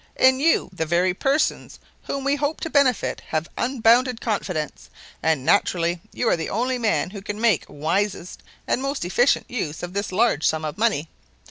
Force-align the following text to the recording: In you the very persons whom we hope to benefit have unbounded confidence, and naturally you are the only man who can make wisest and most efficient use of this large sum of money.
In 0.15 0.39
you 0.39 0.71
the 0.73 0.87
very 0.87 1.13
persons 1.13 1.77
whom 2.05 2.23
we 2.23 2.35
hope 2.35 2.59
to 2.61 2.71
benefit 2.71 3.21
have 3.27 3.47
unbounded 3.55 4.19
confidence, 4.19 4.89
and 5.21 5.45
naturally 5.45 6.01
you 6.11 6.27
are 6.27 6.35
the 6.35 6.49
only 6.49 6.79
man 6.79 7.11
who 7.11 7.21
can 7.21 7.39
make 7.39 7.65
wisest 7.67 8.41
and 8.67 8.81
most 8.81 9.05
efficient 9.05 9.45
use 9.47 9.83
of 9.83 9.93
this 9.93 10.11
large 10.11 10.47
sum 10.47 10.65
of 10.65 10.75
money. 10.75 11.07